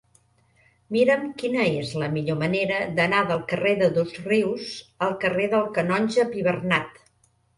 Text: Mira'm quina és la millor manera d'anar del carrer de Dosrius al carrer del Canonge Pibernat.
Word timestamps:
Mira'm 0.95 1.25
quina 1.41 1.65
és 1.81 1.89
la 2.03 2.07
millor 2.13 2.39
manera 2.43 2.79
d'anar 2.99 3.19
del 3.31 3.43
carrer 3.51 3.75
de 3.81 3.91
Dosrius 3.97 4.71
al 5.09 5.15
carrer 5.25 5.45
del 5.53 5.67
Canonge 5.77 6.27
Pibernat. 6.33 6.99